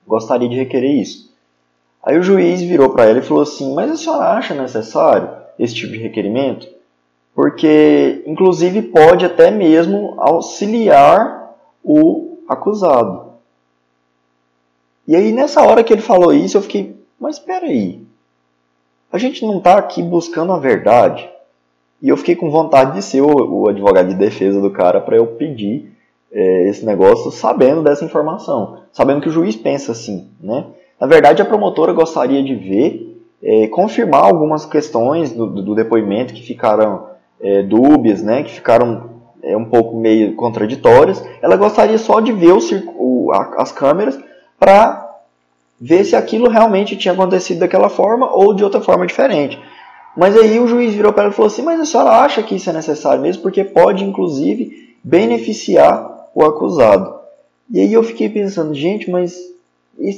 Gostaria 0.06 0.50
de 0.50 0.56
requerer 0.56 0.92
isso. 0.92 1.29
Aí 2.04 2.18
o 2.18 2.24
juiz 2.24 2.62
virou 2.62 2.90
para 2.90 3.06
ela 3.06 3.20
e 3.20 3.24
falou 3.24 3.44
assim: 3.44 3.74
Mas 3.74 3.92
a 3.92 3.98
senhora 3.98 4.30
acha 4.30 4.54
necessário 4.54 5.30
esse 5.58 5.76
tipo 5.76 5.92
de 5.92 6.00
requerimento? 6.00 6.68
Porque, 7.36 8.24
inclusive, 8.26 8.82
pode 8.82 9.26
até 9.26 9.52
mesmo 9.52 10.16
auxiliar 10.18 11.56
o 11.84 12.38
acusado. 12.48 13.34
E 15.08 15.16
aí, 15.16 15.32
nessa 15.32 15.62
hora 15.62 15.84
que 15.84 15.94
ele 15.94 16.02
falou 16.02 16.34
isso, 16.34 16.58
eu 16.58 16.62
fiquei: 16.62 16.96
Mas 17.20 17.38
espera 17.38 17.66
aí, 17.66 18.02
a 19.12 19.18
gente 19.18 19.46
não 19.46 19.58
está 19.58 19.78
aqui 19.78 20.02
buscando 20.02 20.54
a 20.54 20.60
verdade. 20.60 21.30
E 22.02 22.08
eu 22.08 22.16
fiquei 22.16 22.36
com 22.36 22.50
vontade 22.50 22.94
de 22.94 23.02
ser 23.02 23.22
o, 23.22 23.28
o 23.28 23.68
advogado 23.68 24.08
de 24.08 24.16
defesa 24.16 24.62
do 24.62 24.72
cara 24.72 25.02
para 25.02 25.18
eu 25.18 25.28
pedir 25.28 25.92
é, 26.32 26.70
esse 26.70 26.86
negócio 26.86 27.30
sabendo 27.32 27.84
dessa 27.84 28.06
informação, 28.06 28.84
sabendo 28.94 29.22
que 29.22 29.28
o 29.28 29.32
juiz 29.32 29.56
pensa 29.56 29.92
assim, 29.92 30.30
né? 30.40 30.66
Na 31.00 31.08
verdade, 31.08 31.42
a 31.42 31.46
promotora 31.46 31.94
gostaria 31.94 32.44
de 32.44 32.56
ver, 32.56 33.24
é, 33.42 33.68
confirmar 33.68 34.24
algumas 34.24 34.66
questões 34.66 35.32
do, 35.32 35.48
do 35.48 35.74
depoimento 35.74 36.34
que 36.34 36.42
ficaram 36.42 37.08
é, 37.40 37.64
dúbias, 37.64 38.22
né? 38.22 38.44
Que 38.44 38.52
ficaram 38.52 39.10
é, 39.42 39.56
um 39.56 39.66
pouco 39.66 39.98
meio 39.98 40.36
contraditórias. 40.36 41.24
Ela 41.42 41.56
gostaria 41.56 41.98
só 41.98 42.20
de 42.20 42.34
ver 42.34 42.52
o, 42.52 42.60
o, 42.98 43.32
a, 43.32 43.62
as 43.62 43.72
câmeras 43.72 44.20
para 44.60 45.10
ver 45.80 46.04
se 46.04 46.16
aquilo 46.16 46.50
realmente 46.50 46.98
tinha 46.98 47.14
acontecido 47.14 47.60
daquela 47.60 47.88
forma 47.88 48.30
ou 48.34 48.54
de 48.54 48.64
outra 48.64 48.82
forma 48.82 49.08
diferente. 49.08 49.58
Mas 50.18 50.36
aí 50.36 50.60
o 50.60 50.68
juiz 50.68 50.94
virou 50.94 51.14
para 51.14 51.24
ela 51.24 51.32
e 51.32 51.36
falou 51.36 51.48
assim: 51.48 51.62
Mas 51.62 51.80
a 51.80 51.86
senhora 51.86 52.10
acha 52.10 52.44
que 52.44 52.56
isso 52.56 52.70
é 52.70 52.74
necessário 52.74 53.22
mesmo? 53.22 53.42
Porque 53.42 53.64
pode, 53.64 54.04
inclusive, 54.04 54.96
beneficiar 55.02 56.28
o 56.36 56.44
acusado. 56.44 57.20
E 57.72 57.80
aí 57.80 57.94
eu 57.94 58.04
fiquei 58.04 58.28
pensando: 58.28 58.74
gente, 58.74 59.10
mas 59.10 59.38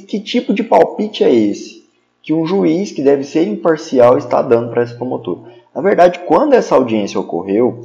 que 0.06 0.20
tipo 0.20 0.54
de 0.54 0.62
palpite 0.62 1.24
é 1.24 1.34
esse? 1.34 1.84
Que 2.22 2.32
um 2.32 2.46
juiz 2.46 2.92
que 2.92 3.02
deve 3.02 3.24
ser 3.24 3.46
imparcial 3.46 4.16
está 4.16 4.40
dando 4.40 4.70
para 4.70 4.82
esse 4.82 4.94
promotor. 4.94 5.40
Na 5.74 5.80
verdade, 5.80 6.20
quando 6.26 6.54
essa 6.54 6.74
audiência 6.74 7.18
ocorreu, 7.18 7.80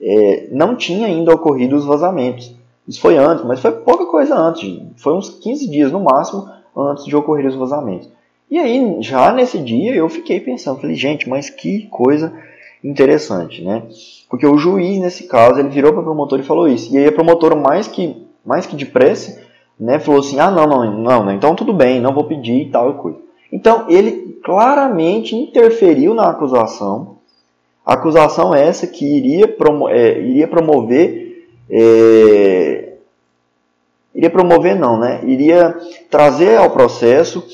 é, 0.00 0.48
não 0.50 0.74
tinha 0.74 1.06
ainda 1.06 1.32
ocorrido 1.32 1.76
os 1.76 1.84
vazamentos. 1.84 2.52
Isso 2.86 3.00
foi 3.00 3.16
antes, 3.16 3.44
mas 3.44 3.60
foi 3.60 3.72
pouca 3.72 4.06
coisa 4.06 4.36
antes. 4.36 4.80
Foi 4.96 5.14
uns 5.14 5.30
15 5.30 5.68
dias 5.68 5.92
no 5.92 6.00
máximo 6.00 6.48
antes 6.76 7.04
de 7.04 7.16
ocorrer 7.16 7.46
os 7.46 7.54
vazamentos. 7.54 8.08
E 8.50 8.58
aí, 8.58 8.96
já 9.00 9.32
nesse 9.32 9.58
dia, 9.58 9.94
eu 9.94 10.08
fiquei 10.08 10.38
pensando, 10.40 10.80
falei, 10.80 10.94
gente, 10.94 11.28
mas 11.28 11.50
que 11.50 11.86
coisa 11.88 12.32
interessante, 12.82 13.62
né? 13.62 13.82
Porque 14.30 14.46
o 14.46 14.56
juiz, 14.56 15.00
nesse 15.00 15.24
caso, 15.24 15.58
ele 15.58 15.68
virou 15.68 15.92
para 15.92 16.00
a 16.02 16.04
promotora 16.04 16.42
e 16.42 16.44
falou 16.44 16.68
isso. 16.68 16.94
E 16.94 16.98
aí 16.98 17.06
a 17.06 17.12
promotora, 17.12 17.56
mais 17.56 17.88
que, 17.88 18.24
mais 18.44 18.64
que 18.66 18.76
depressa, 18.76 19.42
né, 19.78 19.98
falou 19.98 20.20
assim, 20.20 20.38
ah, 20.38 20.50
não, 20.50 20.66
não, 20.66 20.90
não, 20.90 21.24
não, 21.24 21.32
então 21.32 21.54
tudo 21.54 21.72
bem, 21.72 22.00
não 22.00 22.14
vou 22.14 22.24
pedir 22.24 22.62
e 22.62 22.70
tal 22.70 22.94
coisa. 22.94 23.18
Então, 23.52 23.86
ele 23.88 24.38
claramente 24.44 25.34
interferiu 25.34 26.14
na 26.14 26.28
acusação. 26.28 27.16
Acusação 27.84 28.54
é 28.54 28.66
essa 28.66 28.86
que 28.86 29.04
iria, 29.04 29.46
promo 29.46 29.88
é, 29.88 30.18
iria 30.20 30.48
promover 30.48 31.26
é, 31.70 32.94
iria 34.14 34.30
promover 34.30 34.78
não, 34.78 34.98
né? 34.98 35.20
Iria 35.24 35.76
trazer 36.10 36.56
ao 36.56 36.70
processo 36.70 37.44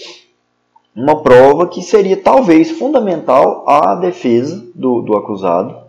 uma 0.94 1.22
prova 1.22 1.66
que 1.66 1.82
seria 1.82 2.16
talvez 2.16 2.70
fundamental 2.70 3.64
à 3.66 3.94
defesa 3.94 4.64
do, 4.74 5.02
do 5.02 5.16
acusado, 5.16 5.81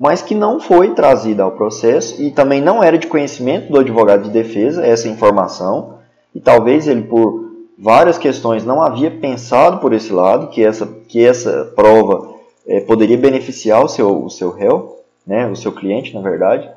mas 0.00 0.22
que 0.22 0.34
não 0.34 0.58
foi 0.58 0.94
trazida 0.94 1.42
ao 1.42 1.52
processo 1.52 2.22
e 2.22 2.30
também 2.30 2.62
não 2.62 2.82
era 2.82 2.96
de 2.96 3.06
conhecimento 3.06 3.70
do 3.70 3.78
advogado 3.78 4.22
de 4.22 4.30
defesa 4.30 4.84
essa 4.84 5.06
informação, 5.06 5.98
e 6.34 6.40
talvez 6.40 6.88
ele 6.88 7.02
por 7.02 7.50
várias 7.78 8.16
questões 8.16 8.64
não 8.64 8.80
havia 8.80 9.10
pensado 9.10 9.76
por 9.76 9.92
esse 9.92 10.10
lado 10.10 10.48
que 10.48 10.64
essa, 10.64 10.86
que 11.06 11.22
essa 11.22 11.70
prova 11.76 12.30
é, 12.66 12.80
poderia 12.80 13.18
beneficiar 13.18 13.84
o 13.84 13.88
seu, 13.88 14.24
o 14.24 14.30
seu 14.30 14.50
réu, 14.50 15.00
né, 15.26 15.46
o 15.46 15.54
seu 15.54 15.70
cliente, 15.70 16.14
na 16.14 16.22
verdade. 16.22 16.70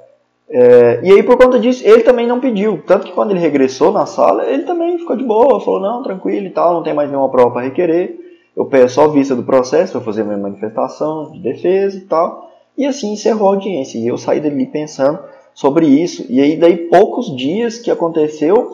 É, 0.50 1.00
e 1.02 1.12
aí, 1.14 1.24
por 1.24 1.38
conta 1.38 1.58
disso, 1.58 1.82
ele 1.88 2.04
também 2.04 2.28
não 2.28 2.42
pediu. 2.42 2.84
Tanto 2.86 3.06
que 3.06 3.14
quando 3.14 3.32
ele 3.32 3.40
regressou 3.40 3.92
na 3.92 4.06
sala, 4.06 4.46
ele 4.46 4.64
também 4.64 4.98
ficou 4.98 5.16
de 5.16 5.24
boa, 5.24 5.62
falou: 5.62 5.80
não, 5.80 6.04
tranquilo 6.04 6.46
e 6.46 6.50
tal, 6.50 6.74
não 6.74 6.84
tem 6.84 6.94
mais 6.94 7.10
nenhuma 7.10 7.30
prova 7.30 7.52
para 7.52 7.64
requerer. 7.64 8.20
Eu 8.56 8.66
peço 8.66 8.96
só 8.96 9.08
vista 9.08 9.34
do 9.34 9.44
processo, 9.44 9.94
vou 9.94 10.02
fazer 10.02 10.24
minha 10.24 10.38
manifestação 10.38 11.32
de 11.32 11.40
defesa 11.40 11.98
e 11.98 12.02
tal. 12.02 12.43
E 12.78 12.86
assim 12.86 13.14
encerrou 13.14 13.50
a 13.50 13.54
audiência. 13.54 13.98
E 13.98 14.08
eu 14.08 14.18
saí 14.18 14.40
dali 14.40 14.66
pensando 14.66 15.20
sobre 15.54 15.86
isso. 15.86 16.26
E 16.30 16.42
aí, 16.42 16.58
daí, 16.58 16.78
poucos 16.78 17.36
dias 17.36 17.78
que 17.78 17.92
aconteceu 17.92 18.72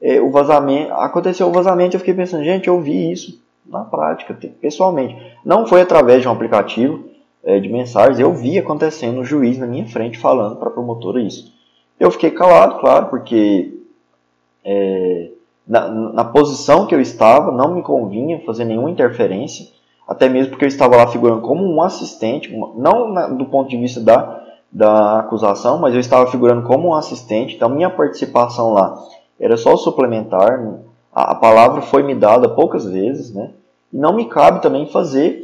é, 0.00 0.20
o 0.20 0.30
vazamento, 0.30 0.92
aconteceu 0.92 1.46
o 1.48 1.52
vazamento, 1.52 1.96
eu 1.96 2.00
fiquei 2.00 2.14
pensando: 2.14 2.44
gente, 2.44 2.68
eu 2.68 2.80
vi 2.80 3.10
isso 3.10 3.40
na 3.64 3.84
prática, 3.84 4.38
pessoalmente. 4.60 5.16
Não 5.44 5.66
foi 5.66 5.80
através 5.80 6.22
de 6.22 6.28
um 6.28 6.32
aplicativo 6.32 7.04
é, 7.42 7.58
de 7.58 7.68
mensagens, 7.68 8.18
eu 8.18 8.32
vi 8.32 8.58
acontecendo 8.58 9.20
o 9.20 9.24
juiz 9.24 9.58
na 9.58 9.66
minha 9.66 9.86
frente 9.86 10.18
falando 10.18 10.56
para 10.56 10.68
a 10.68 10.72
promotora 10.72 11.20
isso. 11.20 11.52
Eu 11.98 12.10
fiquei 12.10 12.30
calado, 12.30 12.80
claro, 12.80 13.06
porque 13.06 13.72
é, 14.64 15.30
na, 15.66 15.88
na, 15.88 16.24
posição 16.24 16.86
que 16.86 16.94
eu 16.94 17.00
estava 17.00 17.50
não 17.50 17.74
me 17.74 17.82
convinha 17.82 18.40
fazer 18.44 18.64
nenhuma 18.64 18.90
interferência, 18.90 19.66
até 20.06 20.28
mesmo 20.28 20.50
porque 20.50 20.64
eu 20.64 20.68
estava 20.68 20.96
lá 20.96 21.06
figurando 21.06 21.40
como 21.42 21.64
um 21.64 21.82
assistente, 21.82 22.54
não 22.76 23.12
na, 23.12 23.28
do 23.28 23.46
ponto 23.46 23.68
de 23.68 23.76
vista 23.76 24.00
da, 24.00 24.42
da 24.70 25.20
acusação, 25.20 25.78
mas 25.78 25.94
eu 25.94 26.00
estava 26.00 26.30
figurando 26.30 26.66
como 26.66 26.88
um 26.88 26.94
assistente, 26.94 27.56
então 27.56 27.68
minha 27.68 27.90
participação 27.90 28.72
lá 28.72 28.96
era 29.38 29.56
só 29.56 29.76
suplementar, 29.76 30.62
a, 31.14 31.32
a 31.32 31.34
palavra 31.34 31.82
foi 31.82 32.02
me 32.02 32.14
dada 32.14 32.48
poucas 32.48 32.84
vezes, 32.84 33.34
né? 33.34 33.50
E 33.92 33.96
não 33.96 34.14
me 34.14 34.26
cabe 34.26 34.62
também 34.62 34.86
fazer 34.86 35.42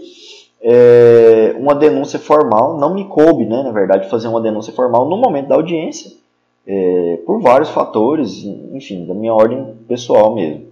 é, 0.63 1.55
uma 1.59 1.75
denúncia 1.75 2.19
formal, 2.19 2.79
não 2.79 2.95
me 2.95 3.05
coube, 3.05 3.45
né, 3.45 3.63
na 3.63 3.73
verdade, 3.73 4.09
fazer 4.09 4.29
uma 4.29 4.41
denúncia 4.41 4.73
formal 4.73 5.09
no 5.09 5.17
momento 5.17 5.49
da 5.49 5.57
audiência, 5.57 6.13
é, 6.67 7.19
por 7.27 7.41
vários 7.41 7.71
fatores, 7.71 8.45
enfim, 8.73 9.05
da 9.05 9.15
minha 9.15 9.35
ordem 9.35 9.75
pessoal 9.89 10.35
mesmo. 10.35 10.67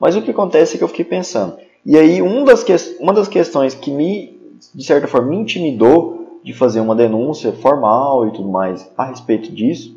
Mas 0.00 0.16
o 0.16 0.22
que 0.22 0.30
acontece 0.30 0.74
é 0.74 0.78
que 0.78 0.84
eu 0.84 0.88
fiquei 0.88 1.04
pensando, 1.04 1.56
e 1.84 1.96
aí 1.96 2.22
um 2.22 2.44
das 2.44 2.62
que, 2.62 2.74
uma 3.00 3.12
das 3.12 3.28
questões 3.28 3.74
que 3.74 3.90
me, 3.90 4.38
de 4.74 4.84
certa 4.84 5.06
forma, 5.06 5.28
me 5.28 5.36
intimidou 5.36 6.40
de 6.42 6.52
fazer 6.52 6.80
uma 6.80 6.94
denúncia 6.94 7.52
formal 7.52 8.26
e 8.28 8.32
tudo 8.32 8.48
mais 8.48 8.90
a 8.96 9.04
respeito 9.04 9.50
disso, 9.52 9.96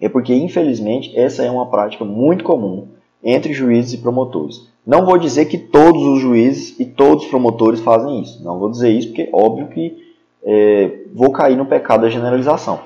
é 0.00 0.08
porque, 0.08 0.34
infelizmente, 0.34 1.18
essa 1.18 1.42
é 1.42 1.50
uma 1.50 1.66
prática 1.66 2.04
muito 2.04 2.44
comum 2.44 2.88
entre 3.22 3.54
juízes 3.54 3.94
e 3.94 3.98
promotores. 3.98 4.68
Não 4.86 5.06
vou 5.06 5.16
dizer 5.16 5.46
que 5.46 5.56
todos 5.56 6.02
os 6.02 6.20
juízes 6.20 6.78
e 6.78 6.84
todos 6.84 7.24
os 7.24 7.30
promotores 7.30 7.80
fazem 7.80 8.20
isso. 8.20 8.44
Não 8.44 8.58
vou 8.58 8.70
dizer 8.70 8.90
isso 8.90 9.08
porque, 9.08 9.30
óbvio 9.32 9.68
que 9.68 9.96
é, 10.44 11.04
vou 11.14 11.32
cair 11.32 11.56
no 11.56 11.64
pecado 11.64 12.02
da 12.02 12.10
generalização. 12.10 12.80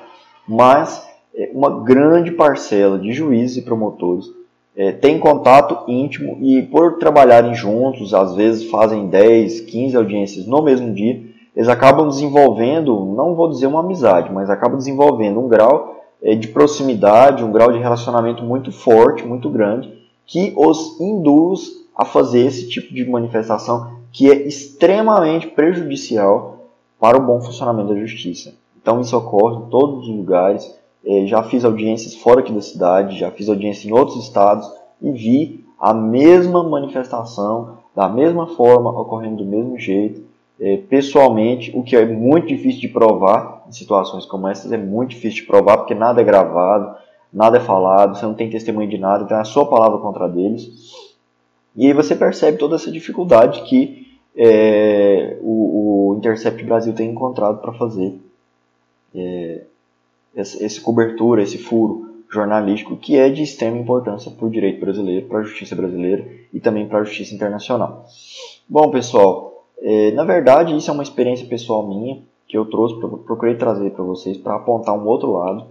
Mas 0.47 1.05
é, 1.35 1.51
uma 1.53 1.83
grande 1.83 2.31
parcela 2.31 2.97
de 2.97 3.11
juízes 3.11 3.57
e 3.57 3.61
promotores 3.63 4.27
é, 4.79 4.93
tem 4.93 5.19
contato 5.19 5.83
íntimo 5.91 6.37
e, 6.39 6.61
por 6.63 6.99
trabalharem 6.99 7.53
juntos, 7.53 8.13
às 8.13 8.33
vezes 8.33 8.69
fazem 8.69 9.07
10, 9.07 9.59
15 9.59 9.97
audiências 9.97 10.47
no 10.47 10.61
mesmo 10.61 10.93
dia, 10.93 11.21
eles 11.53 11.67
acabam 11.67 12.07
desenvolvendo, 12.07 13.13
não 13.13 13.35
vou 13.35 13.49
dizer 13.49 13.67
uma 13.67 13.81
amizade, 13.81 14.31
mas 14.31 14.49
acabam 14.49 14.77
desenvolvendo 14.77 15.37
um 15.37 15.49
grau 15.49 16.01
é, 16.23 16.33
de 16.33 16.47
proximidade, 16.47 17.43
um 17.43 17.51
grau 17.51 17.73
de 17.73 17.77
relacionamento 17.77 18.41
muito 18.41 18.71
forte, 18.71 19.27
muito 19.27 19.49
grande, 19.49 19.93
que 20.25 20.53
os 20.55 20.97
induz 21.01 21.71
a 21.93 22.05
fazer 22.05 22.45
esse 22.45 22.69
tipo 22.69 22.93
de 22.93 23.03
manifestação 23.03 23.99
que 24.13 24.31
é 24.31 24.47
extremamente 24.47 25.47
prejudicial 25.47 26.69
para 26.97 27.17
o 27.17 27.25
bom 27.25 27.41
funcionamento 27.41 27.93
da 27.93 27.99
justiça. 27.99 28.53
Então 28.81 29.01
isso 29.01 29.17
ocorre 29.17 29.57
em 29.57 29.69
todos 29.69 30.07
os 30.07 30.15
lugares. 30.15 30.73
É, 31.05 31.25
já 31.25 31.43
fiz 31.43 31.63
audiências 31.63 32.15
fora 32.15 32.41
aqui 32.41 32.51
da 32.51 32.61
cidade, 32.61 33.19
já 33.19 33.31
fiz 33.31 33.49
audiências 33.49 33.85
em 33.85 33.93
outros 33.93 34.23
estados 34.23 34.69
e 35.01 35.11
vi 35.11 35.65
a 35.79 35.93
mesma 35.93 36.61
manifestação, 36.63 37.77
da 37.95 38.09
mesma 38.09 38.47
forma, 38.47 38.89
ocorrendo 38.89 39.43
do 39.43 39.49
mesmo 39.49 39.77
jeito. 39.79 40.21
É, 40.59 40.77
pessoalmente, 40.77 41.71
o 41.73 41.81
que 41.81 41.95
é 41.95 42.05
muito 42.05 42.47
difícil 42.47 42.81
de 42.81 42.89
provar 42.89 43.63
em 43.67 43.71
situações 43.71 44.25
como 44.25 44.47
essas, 44.47 44.71
é 44.71 44.77
muito 44.77 45.11
difícil 45.11 45.41
de 45.41 45.47
provar 45.47 45.77
porque 45.77 45.95
nada 45.95 46.19
é 46.19 46.23
gravado, 46.23 46.97
nada 47.31 47.57
é 47.57 47.61
falado, 47.61 48.17
você 48.17 48.25
não 48.25 48.33
tem 48.33 48.49
testemunho 48.49 48.89
de 48.89 48.97
nada, 48.97 49.23
então 49.23 49.37
é 49.37 49.41
a 49.41 49.45
sua 49.45 49.65
palavra 49.65 49.99
contra 49.99 50.27
deles. 50.27 50.69
E 51.75 51.87
aí 51.87 51.93
você 51.93 52.15
percebe 52.15 52.57
toda 52.57 52.75
essa 52.75 52.91
dificuldade 52.91 53.61
que 53.61 54.19
é, 54.35 55.37
o, 55.41 56.11
o, 56.11 56.15
Intercept 56.17 56.63
Brasil 56.63 56.93
tem 56.93 57.09
encontrado 57.09 57.61
para 57.61 57.73
fazer 57.73 58.19
é, 59.15 59.63
essa 60.35 60.81
cobertura, 60.81 61.43
esse 61.43 61.57
furo 61.57 62.09
jornalístico 62.31 62.95
que 62.95 63.17
é 63.17 63.29
de 63.29 63.41
extrema 63.41 63.77
importância 63.77 64.31
para 64.31 64.45
o 64.45 64.51
direito 64.51 64.79
brasileiro, 64.79 65.27
para 65.27 65.39
a 65.39 65.43
justiça 65.43 65.75
brasileira 65.75 66.27
e 66.53 66.59
também 66.59 66.87
para 66.87 66.99
a 66.99 67.03
justiça 67.03 67.33
internacional. 67.33 68.05
Bom, 68.67 68.89
pessoal, 68.91 69.65
é, 69.81 70.11
na 70.11 70.23
verdade 70.23 70.75
isso 70.75 70.89
é 70.89 70.93
uma 70.93 71.03
experiência 71.03 71.47
pessoal 71.47 71.87
minha 71.87 72.21
que 72.47 72.57
eu 72.57 72.65
trouxe, 72.65 72.99
procurei 72.99 73.55
trazer 73.55 73.91
para 73.91 74.03
vocês 74.03 74.37
para 74.37 74.55
apontar 74.55 74.95
um 74.95 75.07
outro 75.07 75.31
lado. 75.33 75.65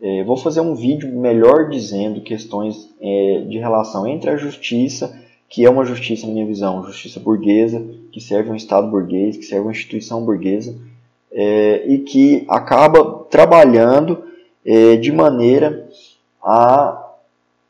É, 0.00 0.22
vou 0.24 0.36
fazer 0.36 0.60
um 0.60 0.74
vídeo 0.74 1.12
melhor 1.12 1.68
dizendo 1.68 2.20
questões 2.20 2.94
é, 3.00 3.44
de 3.48 3.58
relação 3.58 4.06
entre 4.06 4.30
a 4.30 4.36
justiça 4.36 5.12
que 5.48 5.64
é 5.64 5.70
uma 5.70 5.84
justiça, 5.84 6.26
na 6.26 6.32
minha 6.32 6.46
visão, 6.46 6.84
justiça 6.84 7.18
burguesa, 7.18 7.82
que 8.12 8.20
serve 8.20 8.50
um 8.50 8.54
Estado 8.54 8.88
burguês, 8.88 9.36
que 9.36 9.44
serve 9.44 9.66
uma 9.66 9.72
instituição 9.72 10.24
burguesa, 10.24 10.78
é, 11.32 11.84
e 11.86 11.98
que 11.98 12.44
acaba 12.48 13.24
trabalhando 13.30 14.24
é, 14.64 14.96
de 14.96 15.12
maneira 15.12 15.88
a 16.42 17.06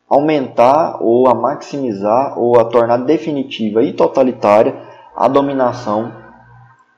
aumentar 0.08 0.98
ou 1.02 1.28
a 1.28 1.34
maximizar 1.34 2.38
ou 2.38 2.58
a 2.58 2.64
tornar 2.64 2.98
definitiva 2.98 3.82
e 3.82 3.92
totalitária 3.92 4.74
a 5.14 5.28
dominação 5.28 6.12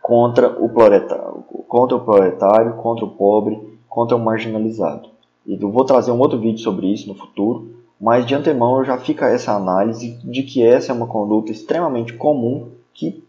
contra 0.02 0.48
o 0.48 0.68
proletário, 0.68 1.44
contra 1.66 1.96
o 1.96 2.00
proletário, 2.00 2.74
contra 2.74 3.04
o 3.04 3.10
pobre, 3.10 3.78
contra 3.88 4.16
o 4.16 4.20
marginalizado. 4.20 5.08
E 5.46 5.60
eu 5.60 5.70
vou 5.70 5.84
trazer 5.84 6.12
um 6.12 6.18
outro 6.18 6.38
vídeo 6.38 6.58
sobre 6.58 6.92
isso 6.92 7.08
no 7.08 7.14
futuro, 7.14 7.70
mas 8.00 8.24
de 8.26 8.34
antemão 8.34 8.84
já 8.84 8.98
fica 8.98 9.28
essa 9.28 9.52
análise 9.52 10.18
de 10.24 10.42
que 10.42 10.62
essa 10.62 10.92
é 10.92 10.94
uma 10.94 11.06
conduta 11.06 11.50
extremamente 11.50 12.12
comum 12.14 12.68
que, 12.94 13.22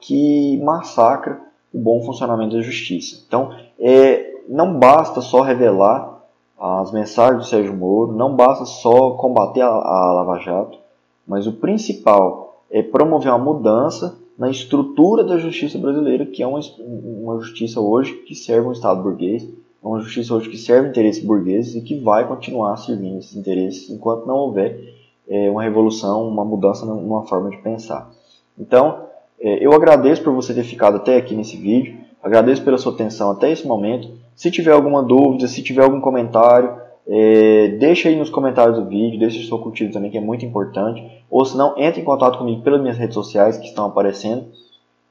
que 0.00 0.60
massacra 0.62 1.40
o 1.72 1.78
bom 1.78 2.02
funcionamento 2.02 2.56
da 2.56 2.62
justiça. 2.62 3.22
Então, 3.26 3.50
é, 3.78 4.42
não 4.48 4.78
basta 4.78 5.20
só 5.20 5.42
revelar 5.42 6.18
as 6.58 6.90
mensagens 6.90 7.44
do 7.44 7.48
Sérgio 7.48 7.74
Moro, 7.74 8.12
não 8.12 8.34
basta 8.34 8.64
só 8.64 9.12
combater 9.12 9.60
a, 9.60 9.68
a 9.68 10.12
Lava 10.12 10.38
Jato, 10.40 10.78
mas 11.26 11.46
o 11.46 11.52
principal 11.52 12.62
é 12.70 12.82
promover 12.82 13.30
uma 13.32 13.38
mudança 13.38 14.18
na 14.36 14.50
estrutura 14.50 15.24
da 15.24 15.38
justiça 15.38 15.78
brasileira, 15.78 16.26
que 16.26 16.42
é 16.42 16.46
uma, 16.46 16.60
uma 16.80 17.40
justiça 17.40 17.80
hoje 17.80 18.14
que 18.26 18.34
serve 18.34 18.68
um 18.68 18.72
Estado 18.72 19.02
burguês, 19.02 19.44
é 19.44 19.86
uma 19.86 20.00
justiça 20.00 20.34
hoje 20.34 20.48
que 20.48 20.56
serve 20.56 20.88
interesses 20.88 21.24
burgueses 21.24 21.74
e 21.76 21.80
que 21.80 21.98
vai 22.00 22.26
continuar 22.26 22.76
servindo 22.76 23.18
esses 23.18 23.36
interesses 23.36 23.90
enquanto 23.90 24.26
não 24.26 24.36
houver 24.36 24.96
é, 25.28 25.50
uma 25.50 25.62
revolução, 25.62 26.26
uma 26.26 26.44
mudança 26.44 26.84
numa 26.86 27.24
forma 27.26 27.50
de 27.50 27.58
pensar. 27.58 28.10
Então, 28.58 29.06
eu 29.40 29.72
agradeço 29.72 30.22
por 30.22 30.32
você 30.32 30.52
ter 30.52 30.64
ficado 30.64 30.96
até 30.96 31.16
aqui 31.16 31.34
nesse 31.34 31.56
vídeo, 31.56 31.96
agradeço 32.22 32.62
pela 32.62 32.78
sua 32.78 32.92
atenção 32.92 33.30
até 33.30 33.50
esse 33.50 33.66
momento. 33.66 34.10
Se 34.34 34.50
tiver 34.50 34.72
alguma 34.72 35.02
dúvida, 35.02 35.46
se 35.48 35.62
tiver 35.62 35.82
algum 35.82 36.00
comentário, 36.00 36.70
é, 37.06 37.68
deixa 37.78 38.08
aí 38.08 38.16
nos 38.16 38.28
comentários 38.28 38.76
do 38.76 38.84
vídeo, 38.84 39.18
deixa 39.18 39.40
o 39.40 39.44
seu 39.44 39.58
curtido 39.58 39.92
também, 39.92 40.10
que 40.10 40.18
é 40.18 40.20
muito 40.20 40.44
importante. 40.44 41.02
Ou 41.30 41.44
se 41.44 41.56
não, 41.56 41.76
entre 41.78 42.02
em 42.02 42.04
contato 42.04 42.38
comigo 42.38 42.62
pelas 42.62 42.80
minhas 42.80 42.98
redes 42.98 43.14
sociais 43.14 43.56
que 43.56 43.66
estão 43.66 43.86
aparecendo. 43.86 44.46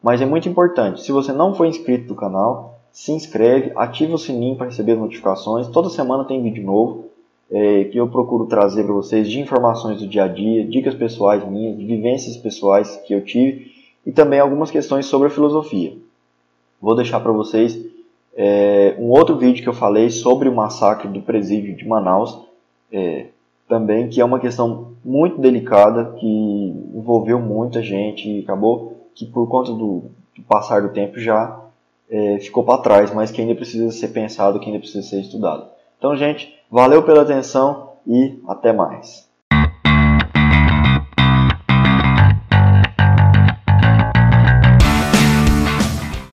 Mas 0.02 0.22
é 0.22 0.26
muito 0.26 0.48
importante, 0.48 1.02
se 1.02 1.12
você 1.12 1.34
não 1.34 1.56
for 1.56 1.66
inscrito 1.66 2.10
no 2.10 2.16
canal, 2.16 2.80
se 2.92 3.12
inscreve, 3.12 3.72
ativa 3.76 4.14
o 4.14 4.18
sininho 4.18 4.56
para 4.56 4.68
receber 4.68 4.94
as 4.94 5.00
notificações. 5.00 5.68
Toda 5.70 5.90
semana 5.90 6.24
tem 6.24 6.42
vídeo 6.42 6.64
novo 6.64 7.06
é, 7.52 7.86
que 7.86 7.98
eu 7.98 8.08
procuro 8.08 8.46
trazer 8.46 8.84
para 8.84 8.94
vocês 8.94 9.28
de 9.28 9.40
informações 9.40 10.00
do 10.00 10.08
dia 10.08 10.26
a 10.26 10.28
dia, 10.28 10.66
dicas 10.68 10.94
pessoais 10.94 11.44
minhas, 11.50 11.78
vivências 11.78 12.38
pessoais 12.38 12.96
que 13.08 13.14
eu 13.14 13.26
tive 13.26 13.77
e 14.08 14.12
também 14.14 14.40
algumas 14.40 14.72
questões 14.72 15.06
sobre 15.06 15.28
a 15.28 15.30
filosofia. 15.30 15.94
Vou 16.82 16.96
deixar 16.96 17.20
para 17.20 17.32
vocês 17.34 17.78
é, 18.34 18.96
um 18.98 19.10
outro 19.10 19.36
vídeo 19.36 19.62
que 19.62 19.68
eu 19.68 19.74
falei 19.74 20.10
sobre 20.10 20.48
o 20.48 20.56
massacre 20.56 21.10
do 21.10 21.22
presídio 21.22 21.76
de 21.76 21.86
Manaus, 21.86 22.40
é, 22.90 23.26
também 23.68 24.08
que 24.08 24.22
é 24.22 24.26
uma 24.26 24.40
questão 24.40 24.94
muito 25.04 25.42
delicada 25.42 26.14
que 26.18 26.26
envolveu 26.96 27.38
muita 27.38 27.84
gente 27.84 28.30
e 28.30 28.40
acabou 28.40 29.10
que 29.14 29.26
por 29.26 29.46
conta 29.50 29.74
do, 29.74 30.04
do 30.34 30.42
passar 30.48 30.82
do 30.82 30.94
tempo 30.94 31.20
já 31.20 31.60
é, 32.10 32.40
ficou 32.40 32.64
para 32.64 32.82
trás, 32.82 33.14
mas 33.14 33.30
que 33.30 33.42
ainda 33.42 33.56
precisa 33.56 33.92
ser 33.92 34.08
pensado, 34.10 34.58
que 34.62 34.68
ainda 34.68 34.80
precisa 34.80 35.06
ser 35.06 35.20
estudado. 35.20 35.68
Então, 35.98 36.16
gente, 36.16 36.58
valeu 36.72 37.04
pela 37.04 37.24
atenção 37.24 37.90
e 38.08 38.40
até 38.48 38.72
mais. 38.72 39.27